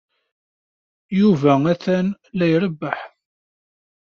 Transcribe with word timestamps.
Yuba 1.19 1.51
atan 1.73 2.07
la 2.37 2.45
irebbeḥ. 2.53 2.99